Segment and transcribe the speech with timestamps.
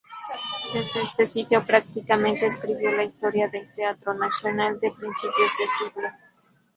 [0.73, 6.07] Desde este sitio, prácticamente, escribió la historia del teatro nacional de principio de siglo.